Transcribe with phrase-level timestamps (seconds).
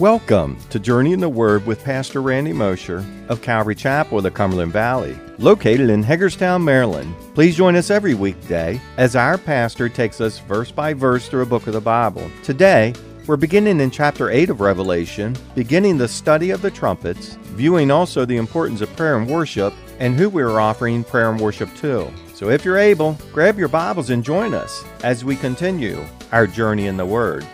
[0.00, 4.30] Welcome to Journey in the Word with Pastor Randy Mosher of Calvary Chapel of the
[4.30, 7.14] Cumberland Valley, located in Hagerstown, Maryland.
[7.34, 11.46] Please join us every weekday as our pastor takes us verse by verse through a
[11.46, 12.30] book of the Bible.
[12.42, 12.94] Today,
[13.26, 18.24] we're beginning in chapter 8 of Revelation, beginning the study of the trumpets, viewing also
[18.24, 22.10] the importance of prayer and worship, and who we are offering prayer and worship to.
[22.32, 26.86] So if you're able, grab your Bibles and join us as we continue our journey
[26.86, 27.46] in the Word.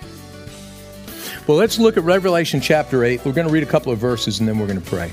[1.46, 3.24] Well, let's look at Revelation chapter 8.
[3.24, 5.12] We're going to read a couple of verses and then we're going to pray.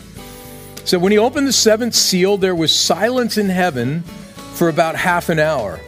[0.83, 4.01] So, when he opened the seventh seal, there was silence in heaven
[4.55, 5.79] for about half an hour.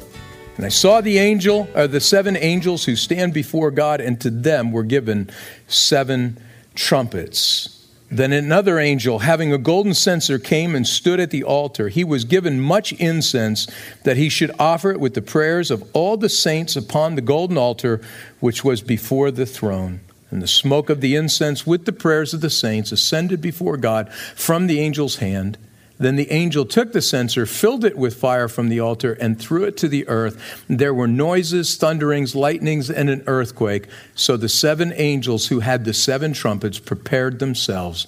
[0.58, 4.30] And I saw the angel, or the seven angels who stand before God, and to
[4.30, 5.32] them were given
[5.68, 6.38] seven
[6.76, 7.88] trumpets.
[8.12, 11.90] Then another angel, having a golden censer, came and stood at the altar.
[11.90, 13.68] He was given much incense
[14.04, 17.58] that he should offer it with the prayers of all the saints upon the golden
[17.58, 18.00] altar
[18.40, 20.02] which was before the throne.
[20.36, 24.12] And the smoke of the incense with the prayers of the saints ascended before God
[24.36, 25.58] from the angel's hand.
[25.98, 29.64] Then the angel took the censer, filled it with fire from the altar, and threw
[29.64, 30.66] it to the earth.
[30.68, 33.88] There were noises, thunderings, lightnings, and an earthquake.
[34.14, 38.06] So the seven angels who had the seven trumpets prepared themselves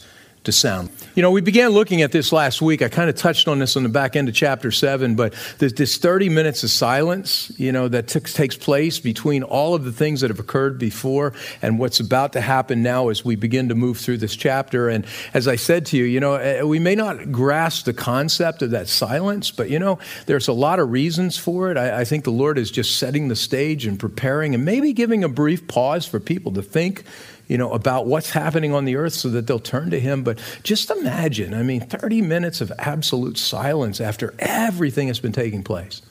[0.48, 0.90] to sound.
[1.14, 2.81] You know, we began looking at this last week.
[2.81, 5.73] I kind of touched on this on the back end of chapter 7, but there's
[5.73, 9.92] this 30 minutes of silence, you know, that t- takes place between all of the
[9.92, 13.75] things that have occurred before and what's about to happen now as we begin to
[13.75, 14.88] move through this chapter.
[14.88, 18.62] And as I said to you, you know, eh, we may not grasp the concept
[18.62, 21.78] of that silence, but, you know, there's a lot of reasons for it.
[21.78, 25.25] I, I think the Lord is just setting the stage and preparing and maybe giving
[25.25, 27.03] a brief pause for people to think
[27.48, 30.23] you know, about what's happening on the earth so that they'll turn to him.
[30.23, 35.64] But just imagine, I mean, 30 minutes of absolute silence after everything has been taking
[35.64, 36.02] place.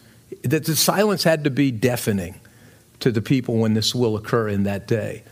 [0.42, 2.40] That the silence had to be deafening
[3.00, 5.22] to the people when this will occur in that day.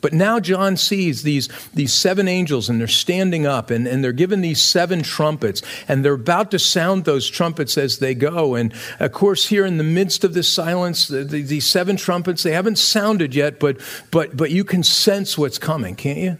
[0.00, 4.12] But now John sees these, these seven angels and they're standing up and, and they're
[4.12, 8.54] given these seven trumpets and they're about to sound those trumpets as they go.
[8.54, 12.42] And of course, here in the midst of this silence, the, the, these seven trumpets,
[12.42, 13.78] they haven't sounded yet, but,
[14.10, 16.38] but, but you can sense what's coming, can't you?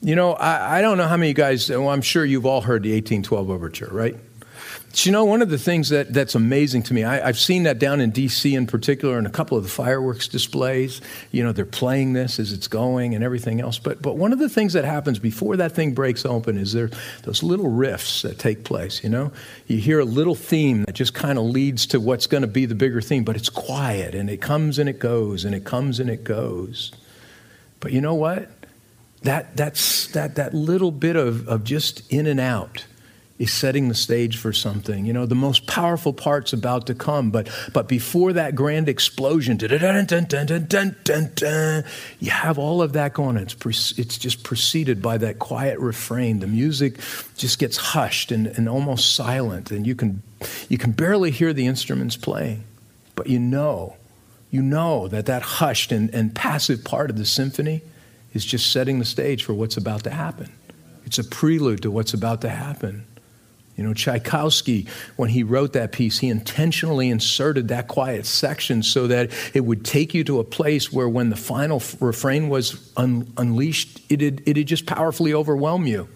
[0.00, 2.46] You know, I, I don't know how many of you guys, well, I'm sure you've
[2.46, 4.16] all heard the 1812 Overture, right?
[4.94, 7.78] You know, one of the things that, that's amazing to me, I, have seen that
[7.78, 8.54] down in D.C.
[8.54, 11.00] in particular in a couple of the fireworks displays.
[11.30, 13.78] You know, they're playing this as it's going and everything else.
[13.78, 16.90] But, but one of the things that happens before that thing breaks open is there
[17.22, 19.32] those little riffs that take place, you know?
[19.66, 22.66] You hear a little theme that just kind of leads to what's going to be
[22.66, 26.00] the bigger theme, but it's quiet and it comes and it goes and it comes
[26.00, 26.92] and it goes.
[27.80, 28.50] But you know what?
[29.22, 32.84] That, that's, that, that little bit of, of just in and out
[33.38, 35.04] is setting the stage for something.
[35.04, 39.58] You know, the most powerful part's about to come, but, but before that grand explosion,
[39.60, 39.68] you
[42.30, 43.36] have all of that going.
[43.36, 46.40] It's, pre- it's just preceded by that quiet refrain.
[46.40, 46.98] The music
[47.36, 50.22] just gets hushed and, and almost silent, and you can,
[50.68, 52.64] you can barely hear the instruments playing.
[53.14, 53.96] But you know,
[54.50, 57.82] you know that that hushed and, and passive part of the symphony
[58.34, 60.52] is just setting the stage for what's about to happen.
[61.04, 63.04] It's a prelude to what's about to happen.
[63.76, 69.06] You know, Tchaikovsky, when he wrote that piece, he intentionally inserted that quiet section so
[69.06, 72.92] that it would take you to a place where when the final f- refrain was
[72.98, 76.06] un- unleashed, it'd, it'd just powerfully overwhelm you.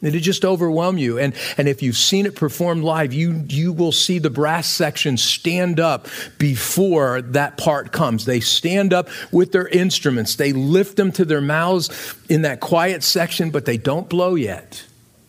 [0.00, 1.18] It'd just overwhelm you.
[1.18, 5.16] And, and if you've seen it performed live, you, you will see the brass section
[5.16, 8.24] stand up before that part comes.
[8.24, 13.02] They stand up with their instruments, they lift them to their mouths in that quiet
[13.02, 14.84] section, but they don't blow yet.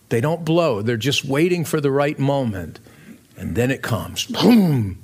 [0.09, 2.79] They don't blow, they're just waiting for the right moment.
[3.37, 4.25] And then it comes.
[4.25, 5.01] Boom!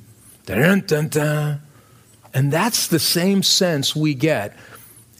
[0.47, 0.83] And
[2.51, 4.55] that's the same sense we get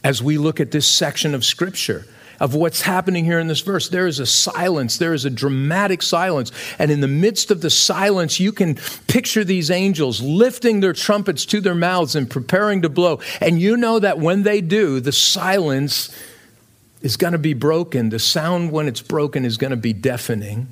[0.02, 2.06] as we look at this section of Scripture
[2.42, 3.88] of what's happening here in this verse.
[3.88, 6.50] There is a silence, there is a dramatic silence.
[6.76, 8.74] And in the midst of the silence, you can
[9.06, 13.20] picture these angels lifting their trumpets to their mouths and preparing to blow.
[13.40, 16.10] And you know that when they do, the silence
[17.02, 18.08] is going to be broken.
[18.08, 20.68] The sound, when it's broken, is going to be deafening.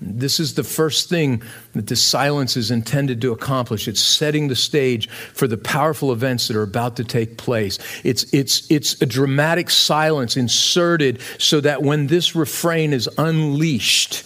[0.00, 1.42] This is the first thing
[1.74, 3.88] that this silence is intended to accomplish.
[3.88, 7.78] It's setting the stage for the powerful events that are about to take place.
[8.04, 14.24] It's, it's, it's a dramatic silence inserted so that when this refrain is unleashed,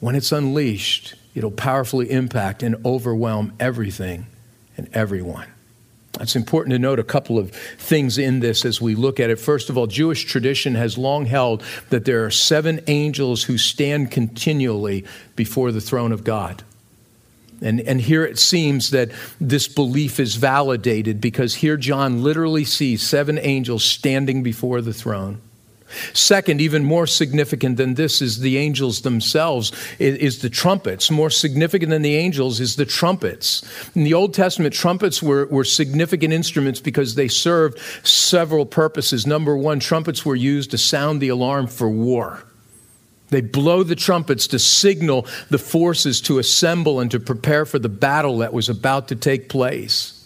[0.00, 4.26] when it's unleashed, it'll powerfully impact and overwhelm everything
[4.76, 5.51] and everyone.
[6.20, 9.36] It's important to note a couple of things in this as we look at it.
[9.36, 14.10] First of all, Jewish tradition has long held that there are seven angels who stand
[14.10, 15.04] continually
[15.36, 16.62] before the throne of God.
[17.62, 19.10] And, and here it seems that
[19.40, 25.40] this belief is validated because here John literally sees seven angels standing before the throne.
[26.12, 31.10] Second, even more significant than this is the angels themselves, is, the trumpets.
[31.10, 33.62] More significant than the angels is the trumpets.
[33.94, 39.26] In the Old Testament, trumpets were, were significant instruments because they served several purposes.
[39.26, 42.44] Number one, trumpets were used to sound the alarm for war.
[43.32, 47.88] They blow the trumpets to signal the forces to assemble and to prepare for the
[47.88, 50.18] battle that was about to take place.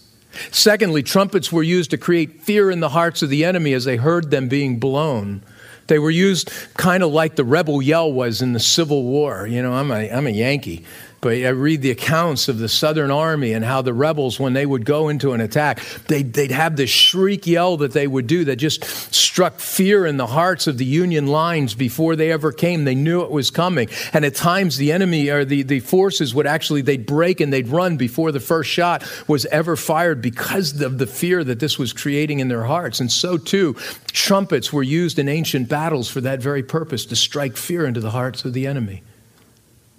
[0.50, 3.96] Secondly, trumpets were used to create fear in the hearts of the enemy as they
[3.96, 5.42] heard them being blown.
[5.86, 9.46] They were used kind of like the rebel yell was in the Civil War.
[9.46, 10.84] You know, I'm a, I'm a Yankee.
[11.20, 14.66] But I read the accounts of the Southern Army and how the rebels, when they
[14.66, 18.44] would go into an attack, they'd, they'd have this shriek yell that they would do
[18.44, 18.84] that just
[19.14, 22.84] struck fear in the hearts of the Union lines before they ever came.
[22.84, 23.88] They knew it was coming.
[24.12, 27.68] And at times the enemy or the, the forces would actually, they'd break and they'd
[27.68, 31.92] run before the first shot was ever fired because of the fear that this was
[31.92, 33.00] creating in their hearts.
[33.00, 33.74] And so too,
[34.12, 38.10] trumpets were used in ancient battles for that very purpose to strike fear into the
[38.10, 39.02] hearts of the enemy.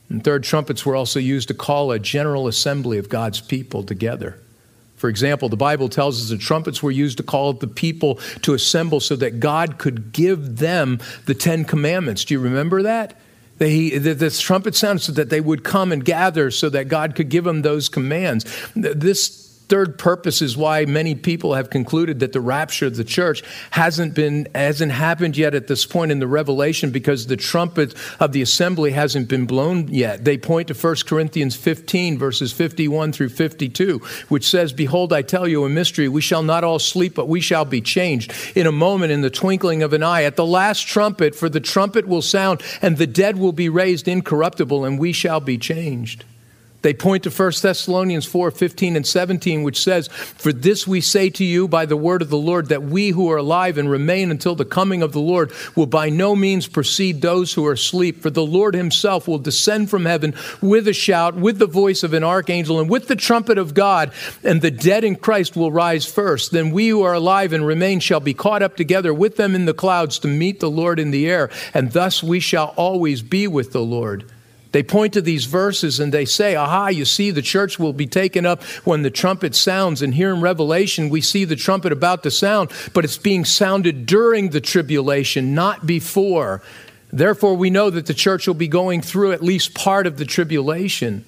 [0.09, 4.39] And third, trumpets were also used to call a general assembly of God's people together.
[4.95, 8.53] For example, the Bible tells us that trumpets were used to call the people to
[8.55, 12.25] assemble so that God could give them the Ten Commandments.
[12.25, 13.15] Do you remember that?
[13.59, 17.43] The trumpet sounded so that they would come and gather so that God could give
[17.43, 18.45] them those commands.
[18.75, 23.43] This Third purpose is why many people have concluded that the rapture of the church
[23.71, 28.31] hasn't been hasn't happened yet at this point in the revelation because the trumpet of
[28.31, 30.23] the assembly hasn't been blown yet.
[30.23, 35.47] They point to 1 Corinthians 15 verses 51 through 52, which says, "Behold, I tell
[35.47, 38.71] you a mystery: we shall not all sleep, but we shall be changed in a
[38.71, 41.35] moment, in the twinkling of an eye, at the last trumpet.
[41.35, 45.41] For the trumpet will sound, and the dead will be raised incorruptible, and we shall
[45.41, 46.23] be changed."
[46.87, 51.29] They point to 1 Thessalonians 4 15 and 17, which says, For this we say
[51.31, 54.31] to you by the word of the Lord, that we who are alive and remain
[54.31, 58.21] until the coming of the Lord will by no means precede those who are asleep.
[58.21, 62.13] For the Lord himself will descend from heaven with a shout, with the voice of
[62.13, 66.05] an archangel, and with the trumpet of God, and the dead in Christ will rise
[66.05, 66.53] first.
[66.53, 69.65] Then we who are alive and remain shall be caught up together with them in
[69.65, 73.45] the clouds to meet the Lord in the air, and thus we shall always be
[73.45, 74.31] with the Lord.
[74.71, 78.07] They point to these verses and they say, Aha, you see, the church will be
[78.07, 80.01] taken up when the trumpet sounds.
[80.01, 84.05] And here in Revelation, we see the trumpet about to sound, but it's being sounded
[84.05, 86.61] during the tribulation, not before.
[87.11, 90.25] Therefore, we know that the church will be going through at least part of the
[90.25, 91.23] tribulation.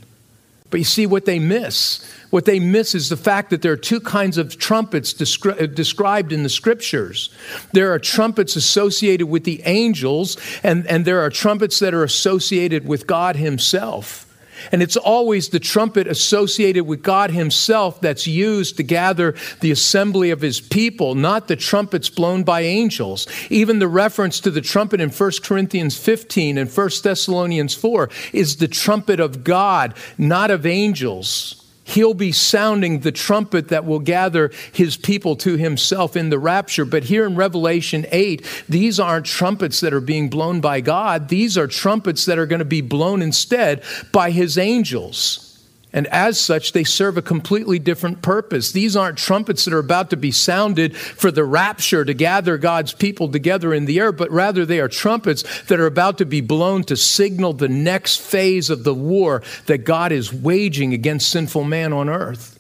[0.70, 2.06] But you see what they miss.
[2.30, 5.66] What they miss is the fact that there are two kinds of trumpets descri- uh,
[5.66, 7.32] described in the scriptures.
[7.74, 12.88] There are trumpets associated with the angels, and, and there are trumpets that are associated
[12.88, 14.29] with God Himself.
[14.72, 20.32] And it's always the trumpet associated with God Himself that's used to gather the assembly
[20.32, 23.28] of His people, not the trumpets blown by angels.
[23.50, 28.58] Even the reference to the trumpet in 1 Corinthians 15 and 1 Thessalonians 4 is
[28.58, 31.69] the trumpet of God, not of angels.
[31.90, 36.86] He'll be sounding the trumpet that will gather his people to himself in the rapture.
[36.86, 41.30] But here in Revelation 8, these aren't trumpets that are being blown by God.
[41.30, 45.49] These are trumpets that are going to be blown instead by his angels.
[45.92, 48.72] And as such, they serve a completely different purpose.
[48.72, 52.94] These aren't trumpets that are about to be sounded for the rapture to gather God's
[52.94, 56.42] people together in the air, but rather they are trumpets that are about to be
[56.42, 61.64] blown to signal the next phase of the war that God is waging against sinful
[61.64, 62.59] man on earth.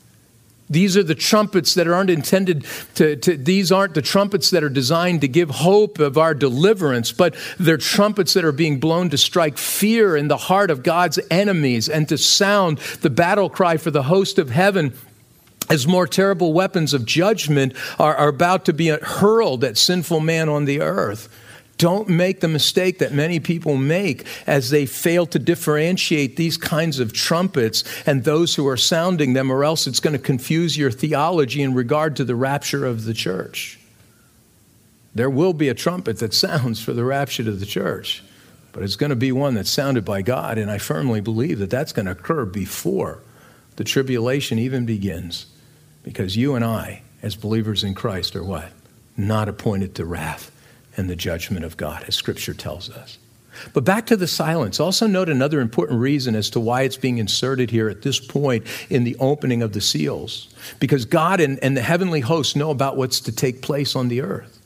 [0.70, 4.70] These are the trumpets that aren't intended to, to, these aren't the trumpets that are
[4.70, 9.18] designed to give hope of our deliverance, but they're trumpets that are being blown to
[9.18, 13.90] strike fear in the heart of God's enemies and to sound the battle cry for
[13.90, 14.94] the host of heaven
[15.70, 20.50] as more terrible weapons of judgment are, are about to be hurled at sinful man
[20.50, 21.30] on the earth.
[21.80, 27.00] Don't make the mistake that many people make as they fail to differentiate these kinds
[27.00, 30.92] of trumpets and those who are sounding them, or else it's going to confuse your
[30.92, 33.80] theology in regard to the rapture of the church.
[35.16, 38.24] There will be a trumpet that sounds for the rapture of the church,
[38.74, 41.70] but it's going to be one that's sounded by God, and I firmly believe that
[41.70, 43.20] that's going to occur before
[43.78, 45.46] the tribulation even begins,
[46.04, 48.70] because you and I, as believers in Christ, are what?
[49.16, 50.52] Not appointed to wrath
[51.00, 53.18] and the judgment of God, as Scripture tells us.
[53.74, 54.80] But back to the silence.
[54.80, 58.66] Also, note another important reason as to why it's being inserted here at this point
[58.90, 60.54] in the opening of the seals.
[60.80, 64.22] Because God and, and the heavenly hosts know about what's to take place on the
[64.22, 64.59] earth.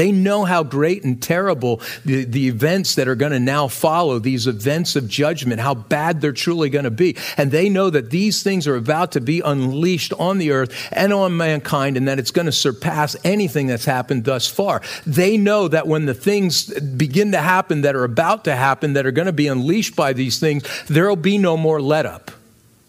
[0.00, 4.18] They know how great and terrible the, the events that are going to now follow,
[4.18, 7.18] these events of judgment, how bad they're truly going to be.
[7.36, 11.12] And they know that these things are about to be unleashed on the earth and
[11.12, 14.80] on mankind, and that it's going to surpass anything that's happened thus far.
[15.04, 19.04] They know that when the things begin to happen that are about to happen, that
[19.04, 22.30] are going to be unleashed by these things, there will be no more let up.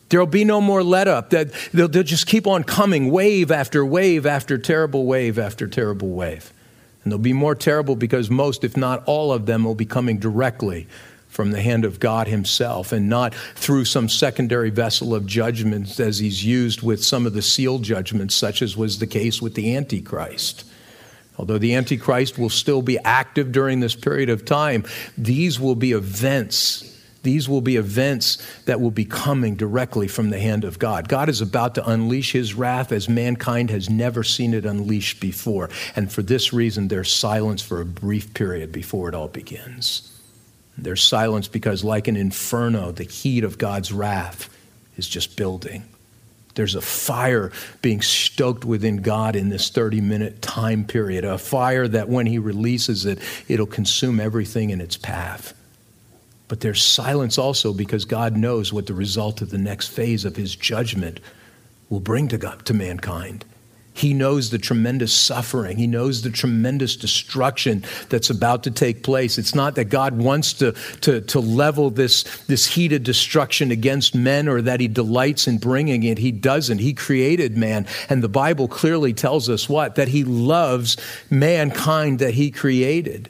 [0.08, 1.32] There'll be no more let up.
[1.32, 6.12] That they'll, they'll just keep on coming, wave after wave after terrible wave after terrible
[6.12, 6.54] wave.
[7.04, 10.20] And they'll be more terrible because most, if not all of them, will be coming
[10.20, 10.88] directly
[11.28, 16.20] from the hand of God Himself and not through some secondary vessel of judgments as
[16.20, 19.76] He's used with some of the seal judgments, such as was the case with the
[19.76, 20.66] Antichrist.
[21.38, 24.84] Although the Antichrist will still be active during this period of time,
[25.18, 26.91] these will be events
[27.24, 31.08] these will be events that will be coming directly from the hand of God.
[31.08, 35.70] God is about to unleash his wrath as mankind has never seen it unleashed before.
[35.96, 40.08] And for this reason, there's silence for a brief period before it all begins.
[40.78, 44.50] There's silence because, like an inferno, the heat of God's wrath
[44.98, 45.84] is just building.
[46.56, 47.52] There's a fire
[47.82, 52.40] being stoked within God in this 30 minute time period, a fire that when He
[52.40, 55.54] releases it, it'll consume everything in its path.
[56.52, 60.36] But there's silence also because God knows what the result of the next phase of
[60.36, 61.22] his judgment
[61.90, 63.46] will bring to, God, to mankind.
[63.94, 65.78] He knows the tremendous suffering.
[65.78, 69.38] He knows the tremendous destruction that's about to take place.
[69.38, 74.50] It's not that God wants to, to, to level this, this heated destruction against men
[74.50, 76.18] or that he delights in bringing it.
[76.18, 76.80] He doesn't.
[76.80, 77.88] He created man.
[78.10, 79.96] And the Bible clearly tells us what?
[79.96, 80.98] That he loves
[81.30, 83.30] mankind that he created.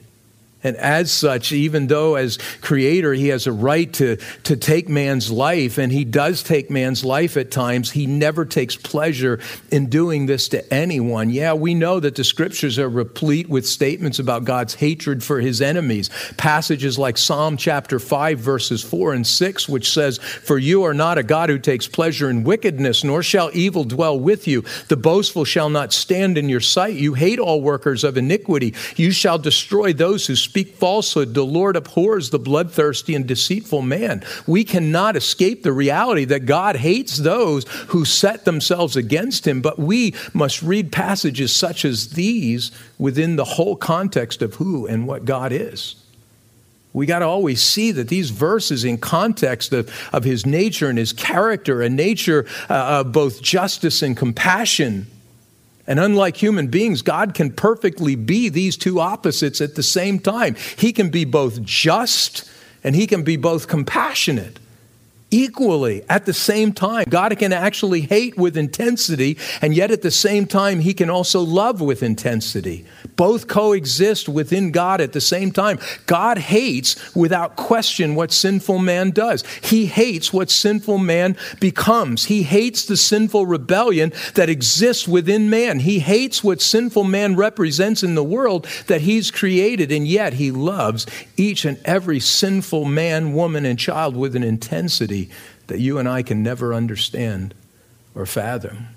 [0.64, 5.30] And as such, even though as creator he has a right to, to take man's
[5.30, 9.40] life, and he does take man's life at times, he never takes pleasure
[9.70, 11.30] in doing this to anyone.
[11.30, 15.60] Yeah, we know that the scriptures are replete with statements about God's hatred for his
[15.60, 16.10] enemies.
[16.36, 21.18] Passages like Psalm chapter 5, verses 4 and 6, which says, For you are not
[21.18, 24.64] a God who takes pleasure in wickedness, nor shall evil dwell with you.
[24.88, 26.94] The boastful shall not stand in your sight.
[26.94, 28.74] You hate all workers of iniquity.
[28.96, 31.32] You shall destroy those who speak falsehood.
[31.32, 34.22] The Lord abhors the bloodthirsty and deceitful man.
[34.46, 39.78] We cannot escape the reality that God hates those who set themselves against him, but
[39.78, 45.24] we must read passages such as these within the whole context of who and what
[45.24, 45.94] God is.
[46.92, 50.98] We got to always see that these verses, in context of, of his nature and
[50.98, 55.06] his character, a nature uh, of both justice and compassion,
[55.86, 60.56] and unlike human beings, God can perfectly be these two opposites at the same time.
[60.76, 62.48] He can be both just
[62.84, 64.58] and he can be both compassionate
[65.32, 67.06] equally at the same time.
[67.08, 71.40] God can actually hate with intensity, and yet at the same time, He can also
[71.40, 72.86] love with intensity.
[73.16, 75.78] Both coexist within God at the same time.
[76.06, 82.26] God hates without question what sinful man does, He hates what sinful man becomes.
[82.26, 85.80] He hates the sinful rebellion that exists within man.
[85.80, 90.50] He hates what sinful man represents in the world that He's created, and yet He
[90.50, 91.06] loves
[91.38, 95.21] each and every sinful man, woman, and child with an intensity
[95.66, 97.54] that you and I can never understand
[98.14, 98.88] or fathom.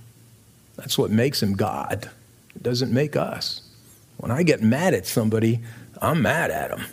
[0.75, 2.09] That's what makes him God.
[2.55, 3.61] It doesn't make us.
[4.17, 5.59] When I get mad at somebody,
[6.01, 6.85] I'm mad at them.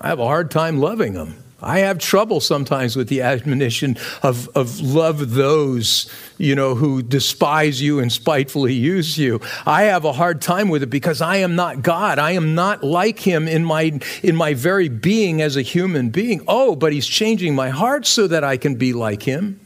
[0.00, 1.43] I have a hard time loving them.
[1.64, 7.80] I have trouble sometimes with the admonition of, of love those, you know, who despise
[7.80, 9.40] you and spitefully use you.
[9.66, 12.18] I have a hard time with it because I am not God.
[12.18, 16.42] I am not like him in my, in my very being as a human being.
[16.46, 19.60] Oh, but he's changing my heart so that I can be like him.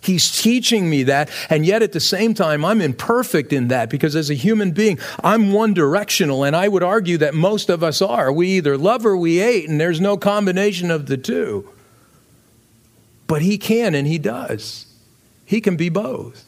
[0.00, 4.14] He's teaching me that, and yet at the same time, I'm imperfect in that because
[4.14, 8.00] as a human being, I'm one directional, and I would argue that most of us
[8.00, 8.32] are.
[8.32, 11.68] We either love or we hate, and there's no combination of the two.
[13.26, 14.86] But He can, and He does.
[15.44, 16.47] He can be both.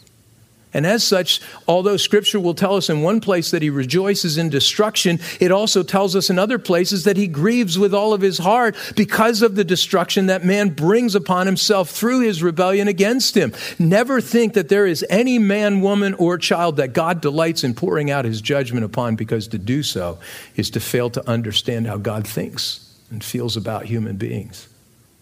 [0.73, 4.50] And as such, although Scripture will tell us in one place that he rejoices in
[4.50, 8.39] destruction, it also tells us in other places that he grieves with all of his
[8.39, 13.53] heart because of the destruction that man brings upon himself through his rebellion against him.
[13.79, 18.11] Never think that there is any man, woman, or child that God delights in pouring
[18.11, 20.19] out his judgment upon, because to do so
[20.55, 24.69] is to fail to understand how God thinks and feels about human beings.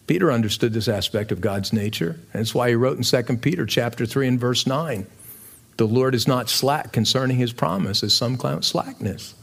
[0.07, 3.67] Peter understood this aspect of God's nature, and that's why he wrote in 2 Peter
[3.67, 5.07] chapter 3 and verse 9.
[5.79, 9.35] The Lord is not slack concerning his promise, as some count slackness.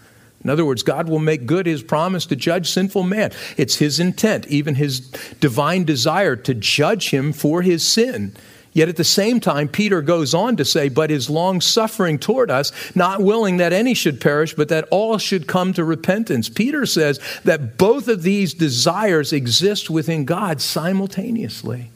[0.44, 3.32] In other words, God will make good his promise to judge sinful man.
[3.58, 5.00] It's his intent, even his
[5.40, 8.36] divine desire, to judge him for his sin.
[8.74, 12.52] Yet at the same time, Peter goes on to say, But his long suffering toward
[12.52, 16.50] us, not willing that any should perish, but that all should come to repentance.
[16.50, 21.90] Peter says that both of these desires exist within God simultaneously.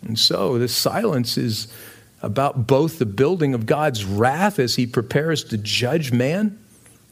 [0.00, 1.68] And so this silence is
[2.22, 6.58] about both the building of God's wrath as he prepares to judge man,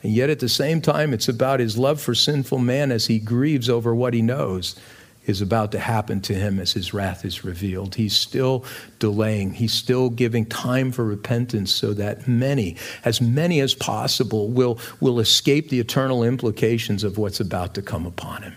[0.02, 3.18] and yet at the same time, it's about his love for sinful man as he
[3.18, 4.80] grieves over what he knows
[5.26, 7.94] is about to happen to him as his wrath is revealed.
[7.94, 8.64] He's still
[8.98, 14.78] delaying, he's still giving time for repentance so that many, as many as possible, will,
[15.00, 18.54] will escape the eternal implications of what's about to come upon him.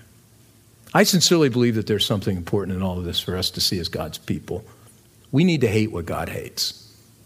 [0.93, 3.79] I sincerely believe that there's something important in all of this for us to see
[3.79, 4.63] as God's people.
[5.33, 6.79] We need to hate what God hates.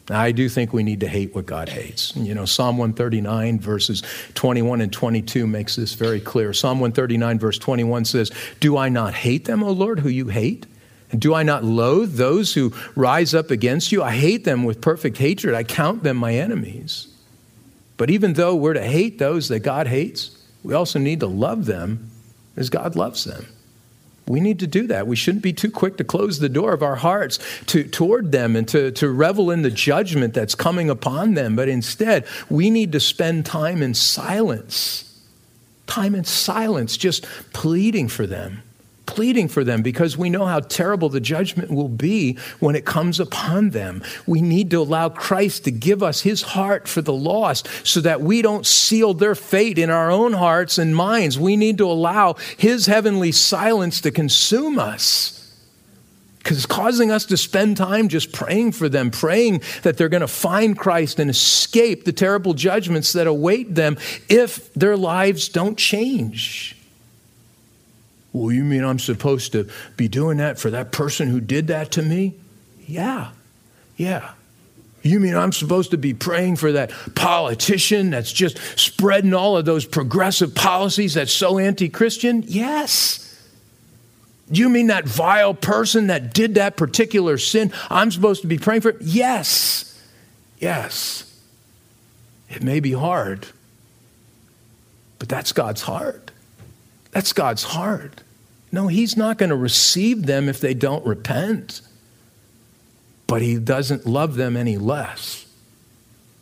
[0.10, 2.16] I do think we need to hate what God hates.
[2.16, 4.02] You know, Psalm 139, verses
[4.34, 6.54] 21 and 22 makes this very clear.
[6.54, 10.66] Psalm 139, verse 21 says, Do I not hate them, O Lord, who you hate?
[11.12, 14.02] And do I not loathe those who rise up against you?
[14.02, 15.54] I hate them with perfect hatred.
[15.54, 17.08] I count them my enemies.
[17.98, 20.32] But even though we're to hate those that God hates,
[20.64, 22.10] we also need to love them
[22.56, 23.48] as God loves them.
[24.28, 25.08] We need to do that.
[25.08, 28.56] We shouldn't be too quick to close the door of our hearts to, toward them
[28.56, 31.56] and to, to revel in the judgment that's coming upon them.
[31.56, 35.04] But instead, we need to spend time in silence.
[35.86, 38.64] Time in silence, just pleading for them
[39.08, 43.20] pleading for them because we know how terrible the judgment will be when it comes
[43.20, 44.04] upon them.
[44.28, 48.22] We need to allow Christ to give us his heart for the lost so that
[48.22, 51.40] we don't seal their fate in our own hearts and minds.
[51.40, 55.34] We need to allow his heavenly silence to consume us
[56.48, 60.22] because it's causing us to spend time just praying for them, praying that they're going
[60.22, 63.98] to find Christ and escape the terrible judgments that await them
[64.30, 66.77] if their lives don't change.
[68.34, 71.92] Well, you mean I'm supposed to be doing that for that person who did that
[71.92, 72.36] to me?
[72.86, 73.32] Yeah,
[73.96, 74.32] yeah.
[75.02, 79.66] You mean I'm supposed to be praying for that politician that's just spreading all of
[79.66, 82.44] those progressive policies that's so anti Christian?
[82.46, 83.24] Yes.
[84.50, 87.72] You mean that vile person that did that particular sin?
[87.90, 88.98] I'm supposed to be praying for it?
[89.02, 90.02] Yes.
[90.60, 91.24] Yes.
[92.50, 93.48] It may be hard,
[95.20, 96.27] but that's God's heart.
[97.12, 98.22] That's God's heart.
[98.72, 101.82] No, He's not going to receive them if they don't repent.
[103.28, 105.48] But He doesn't love them any less.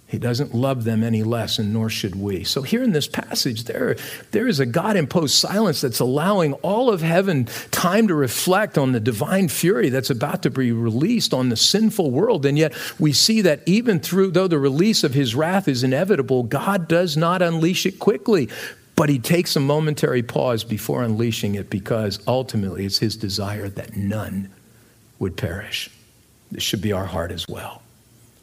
[0.08, 2.43] He doesn't love them any less, and nor should we.
[2.43, 3.97] So, here in this passage, there,
[4.32, 8.91] there is a God imposed silence that's allowing all of heaven time to reflect on
[8.91, 12.45] the divine fury that's about to be released on the sinful world.
[12.45, 16.43] And yet, we see that even through, though the release of his wrath is inevitable,
[16.43, 18.47] God does not unleash it quickly.
[18.95, 23.97] But he takes a momentary pause before unleashing it because ultimately it's his desire that
[23.97, 24.51] none
[25.19, 25.89] would perish.
[26.51, 27.81] This should be our heart as well.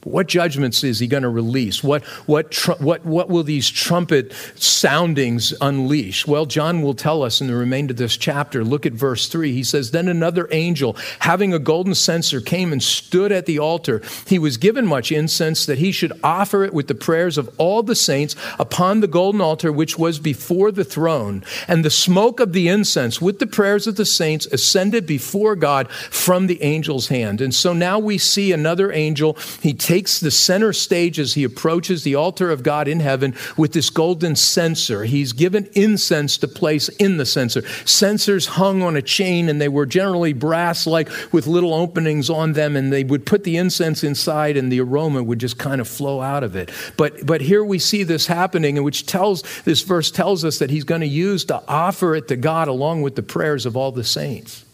[0.05, 1.85] What judgments is he going to release?
[1.85, 6.27] What, what, tr- what, what will these trumpet soundings unleash?
[6.27, 8.65] Well, John will tell us in the remainder of this chapter.
[8.65, 9.53] Look at verse 3.
[9.53, 14.03] He says, Then another angel, having a golden censer, came and stood at the altar.
[14.27, 17.85] He was given much incense that he should offer it with the prayers of all
[17.85, 21.45] the saints upon the golden altar which was before the throne.
[21.69, 25.89] And the smoke of the incense with the prayers of the saints ascended before God
[25.93, 27.41] from the angel's hand.
[27.41, 29.35] And so now we see another angel.
[29.61, 33.35] He takes takes the center stage as he approaches the altar of God in heaven
[33.59, 35.05] with this golden censer.
[35.05, 37.61] He's given incense to place in the censer.
[37.85, 42.55] Censers hung on a chain, and they were generally brass like with little openings on
[42.55, 45.87] them, and they would put the incense inside, and the aroma would just kind of
[45.87, 46.71] flow out of it.
[46.97, 50.85] But, but here we see this happening, which tells this verse tells us that he's
[50.85, 54.05] going to use to offer it to God along with the prayers of all the
[54.05, 54.65] saints.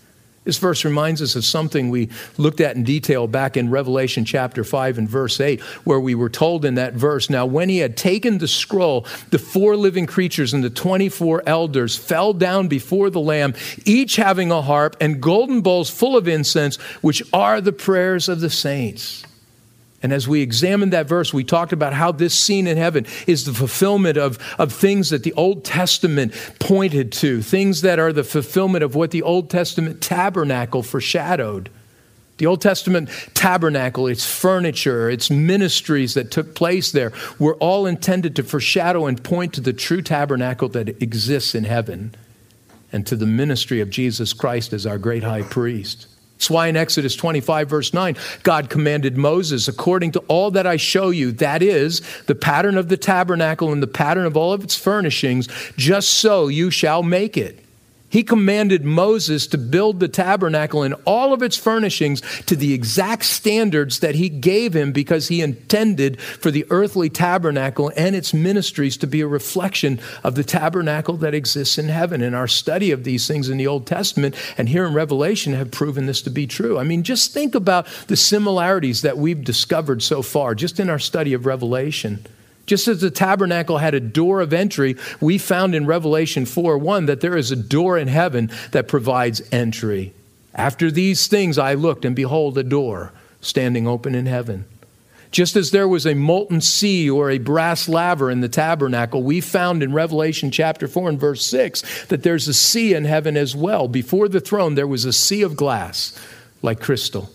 [0.49, 2.09] This verse reminds us of something we
[2.39, 6.31] looked at in detail back in Revelation chapter 5 and verse 8, where we were
[6.31, 10.55] told in that verse Now, when he had taken the scroll, the four living creatures
[10.55, 13.53] and the 24 elders fell down before the Lamb,
[13.85, 18.41] each having a harp and golden bowls full of incense, which are the prayers of
[18.41, 19.27] the saints.
[20.03, 23.45] And as we examined that verse, we talked about how this scene in heaven is
[23.45, 28.23] the fulfillment of, of things that the Old Testament pointed to, things that are the
[28.23, 31.69] fulfillment of what the Old Testament tabernacle foreshadowed.
[32.37, 38.37] The Old Testament tabernacle, its furniture, its ministries that took place there were all intended
[38.37, 42.15] to foreshadow and point to the true tabernacle that exists in heaven
[42.93, 46.07] and to the ministry of Jesus Christ as our great high priest.
[46.39, 50.77] That's why in Exodus 25, verse 9, God commanded Moses, according to all that I
[50.77, 54.63] show you, that is, the pattern of the tabernacle and the pattern of all of
[54.63, 57.59] its furnishings, just so you shall make it.
[58.11, 63.25] He commanded Moses to build the tabernacle and all of its furnishings to the exact
[63.25, 68.97] standards that he gave him because he intended for the earthly tabernacle and its ministries
[68.99, 72.23] to be a reflection of the tabernacle that exists in heaven.
[72.23, 75.71] And our study of these things in the Old Testament and here in Revelation have
[75.71, 76.79] proven this to be true.
[76.79, 80.99] I mean, just think about the similarities that we've discovered so far just in our
[80.99, 82.25] study of Revelation.
[82.69, 87.07] Just as the tabernacle had a door of entry, we found in Revelation 4 1
[87.07, 90.13] that there is a door in heaven that provides entry.
[90.55, 94.67] After these things I looked, and behold, a door standing open in heaven.
[95.31, 99.41] Just as there was a molten sea or a brass laver in the tabernacle, we
[99.41, 103.57] found in Revelation chapter 4 and verse 6 that there's a sea in heaven as
[103.57, 103.89] well.
[103.89, 106.19] Before the throne, there was a sea of glass
[106.61, 107.31] like crystal.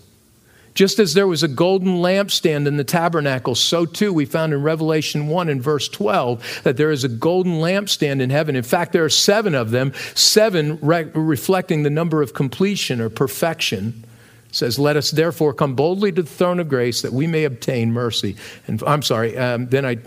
[0.74, 4.60] Just as there was a golden lampstand in the tabernacle, so too we found in
[4.62, 8.56] Revelation 1 and verse 12 that there is a golden lampstand in heaven.
[8.56, 13.08] In fact, there are seven of them, seven re- reflecting the number of completion or
[13.08, 14.04] perfection.
[14.48, 17.44] It says, Let us therefore come boldly to the throne of grace that we may
[17.44, 18.36] obtain mercy.
[18.66, 19.98] And I'm sorry, um, then I.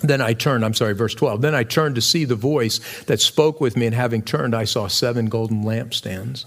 [0.00, 1.40] Then I turned, I'm sorry, verse 12.
[1.40, 4.62] Then I turned to see the voice that spoke with me, and having turned, I
[4.62, 6.44] saw seven golden lampstands.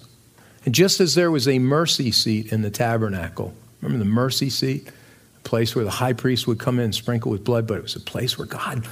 [0.66, 4.88] And just as there was a mercy seat in the tabernacle, remember the mercy seat?
[4.88, 7.84] A place where the high priest would come in and sprinkle with blood, but it
[7.84, 8.86] was a place where God,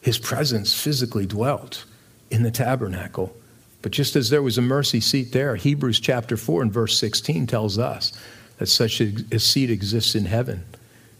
[0.00, 1.84] his presence physically dwelt
[2.30, 3.34] in the tabernacle.
[3.82, 7.46] But just as there was a mercy seat there, Hebrews chapter 4 and verse 16
[7.48, 8.12] tells us
[8.58, 10.64] that such a seat exists in heaven.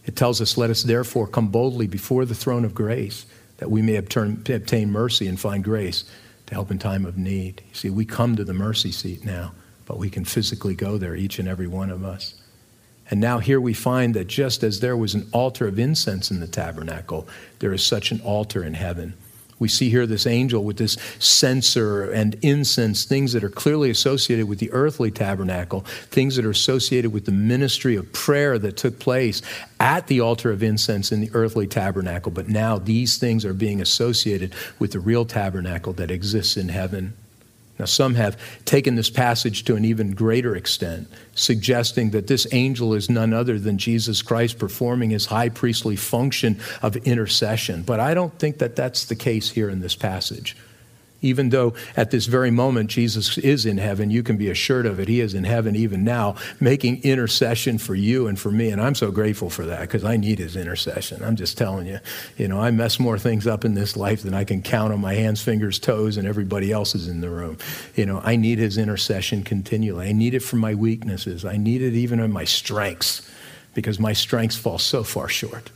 [0.05, 3.25] It tells us, Let us therefore come boldly before the throne of grace,
[3.57, 6.05] that we may obtain mercy and find grace
[6.47, 7.61] to help in time of need.
[7.69, 9.51] You see, we come to the mercy seat now
[9.91, 12.35] but we can physically go there, each and every one of us.
[13.09, 16.39] And now here we find that just as there was an altar of incense in
[16.39, 17.27] the tabernacle,
[17.59, 19.15] there is such an altar in heaven.
[19.59, 24.47] We see here this angel with this censer and incense, things that are clearly associated
[24.47, 28.97] with the earthly tabernacle, things that are associated with the ministry of prayer that took
[28.97, 29.41] place
[29.81, 32.31] at the altar of incense in the earthly tabernacle.
[32.31, 37.13] But now these things are being associated with the real tabernacle that exists in heaven.
[37.79, 42.93] Now, some have taken this passage to an even greater extent, suggesting that this angel
[42.93, 47.81] is none other than Jesus Christ performing his high priestly function of intercession.
[47.81, 50.55] But I don't think that that's the case here in this passage.
[51.21, 54.99] Even though at this very moment Jesus is in heaven, you can be assured of
[54.99, 55.07] it.
[55.07, 58.69] He is in heaven even now, making intercession for you and for me.
[58.69, 61.23] And I'm so grateful for that because I need his intercession.
[61.23, 61.99] I'm just telling you,
[62.37, 64.99] you know, I mess more things up in this life than I can count on
[64.99, 67.57] my hands, fingers, toes, and everybody else is in the room.
[67.95, 70.07] You know, I need his intercession continually.
[70.07, 71.45] I need it for my weaknesses.
[71.45, 73.29] I need it even in my strengths
[73.73, 75.69] because my strengths fall so far short.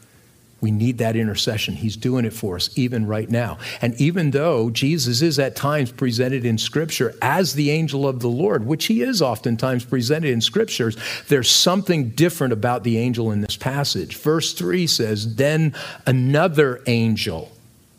[0.61, 1.75] We need that intercession.
[1.75, 3.59] He's doing it for us even right now.
[3.81, 8.29] And even though Jesus is at times presented in Scripture as the angel of the
[8.29, 13.41] Lord, which he is oftentimes presented in Scriptures, there's something different about the angel in
[13.41, 14.15] this passage.
[14.15, 17.51] Verse 3 says, Then another angel.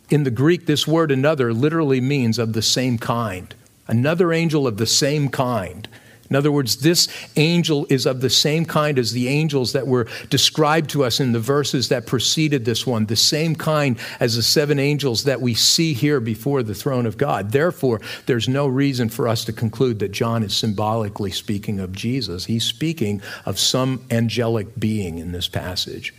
[0.09, 3.55] In the Greek, this word another literally means of the same kind.
[3.87, 5.89] Another angel of the same kind.
[6.31, 10.09] In other words, this angel is of the same kind as the angels that were
[10.31, 14.43] described to us in the verses that preceded this one, the same kind as the
[14.43, 17.53] seven angels that we see here before the throne of God.
[17.53, 22.45] Therefore, there's no reason for us to conclude that John is symbolically speaking of Jesus.
[22.45, 26.13] He's speaking of some angelic being in this passage.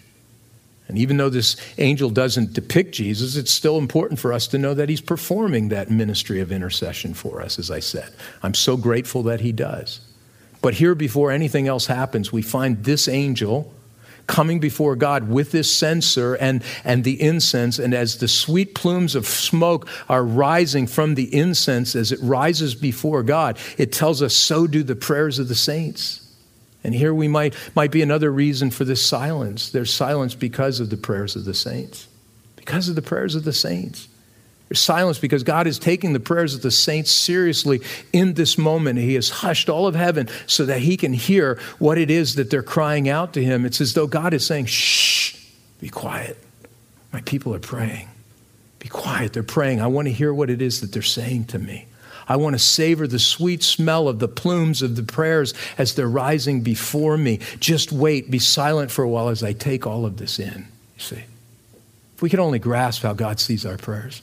[0.88, 4.73] And even though this angel doesn't depict Jesus, it's still important for us to know
[4.73, 8.13] that he's performing that ministry of intercession for us, as I said.
[8.41, 10.00] I'm so grateful that he does.
[10.62, 13.73] But here, before anything else happens, we find this angel
[14.28, 17.80] coming before God with this censer and, and the incense.
[17.80, 22.76] And as the sweet plumes of smoke are rising from the incense, as it rises
[22.76, 26.27] before God, it tells us, so do the prayers of the saints.
[26.84, 29.70] And here we might, might be another reason for this silence.
[29.70, 32.08] There's silence because of the prayers of the saints.
[32.56, 34.08] Because of the prayers of the saints.
[34.70, 39.00] There's silence because God is taking the prayers of the saints seriously in this moment.
[39.00, 42.50] He has hushed all of heaven so that he can hear what it is that
[42.50, 43.66] they're crying out to him.
[43.66, 45.38] It's as though God is saying, Shh,
[45.80, 46.38] be quiet.
[47.13, 48.10] My people are praying.
[48.80, 49.32] Be quiet.
[49.32, 49.80] They're praying.
[49.82, 51.86] I want to hear what it is that they're saying to me.
[52.28, 56.10] I want to savor the sweet smell of the plumes of the prayers as they're
[56.10, 57.40] rising before me.
[57.60, 60.68] Just wait, be silent for a while as I take all of this in.
[60.96, 61.24] You see,
[62.16, 64.22] if we could only grasp how God sees our prayers.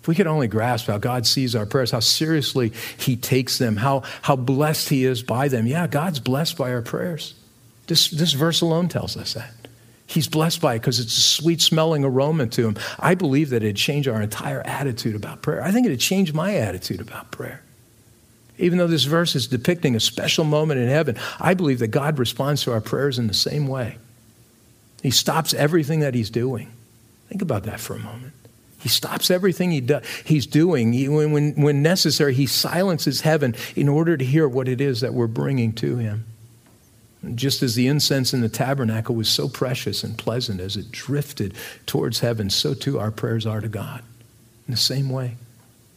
[0.00, 3.76] If we could only grasp how God sees our prayers, how seriously He takes them,
[3.76, 5.66] how, how blessed He is by them.
[5.66, 7.34] Yeah, God's blessed by our prayers.
[7.86, 9.52] This, this verse alone tells us that.
[10.08, 12.78] He's blessed by it because it's a sweet smelling aroma to him.
[12.98, 15.62] I believe that it'd change our entire attitude about prayer.
[15.62, 17.62] I think it'd change my attitude about prayer.
[18.56, 22.18] Even though this verse is depicting a special moment in heaven, I believe that God
[22.18, 23.98] responds to our prayers in the same way.
[25.02, 26.72] He stops everything that he's doing.
[27.28, 28.32] Think about that for a moment.
[28.80, 30.94] He stops everything he do, he's doing.
[30.94, 35.02] He, when, when, when necessary, he silences heaven in order to hear what it is
[35.02, 36.24] that we're bringing to him.
[37.34, 41.54] Just as the incense in the tabernacle was so precious and pleasant as it drifted
[41.84, 44.02] towards heaven, so too our prayers are to God.
[44.66, 45.36] In the same way.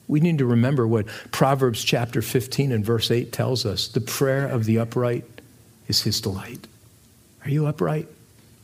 [0.07, 4.47] We need to remember what Proverbs chapter 15 and verse 8 tells us the prayer
[4.47, 5.25] of the upright
[5.87, 6.67] is his delight.
[7.45, 8.07] Are you upright?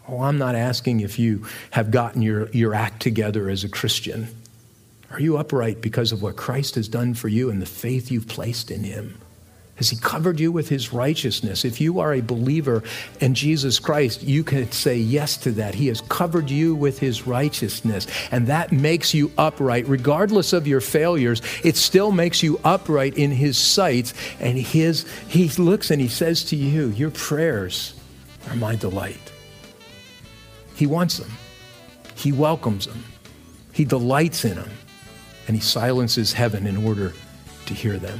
[0.08, 4.28] Oh, I'm not asking if you have gotten your, your act together as a Christian.
[5.12, 8.28] Are you upright because of what Christ has done for you and the faith you've
[8.28, 9.20] placed in him?
[9.78, 11.64] Has he covered you with his righteousness?
[11.64, 12.82] If you are a believer
[13.22, 15.76] in Jesus Christ, you can say yes to that.
[15.76, 19.88] He has covered you with his righteousness, and that makes you upright.
[19.88, 24.14] Regardless of your failures, it still makes you upright in his sight.
[24.40, 27.94] And his, he looks and he says to you, Your prayers
[28.50, 29.32] are my delight.
[30.74, 31.32] He wants them,
[32.16, 33.04] He welcomes them,
[33.74, 34.72] He delights in them,
[35.48, 37.14] and He silences heaven in order
[37.68, 38.20] to hear them.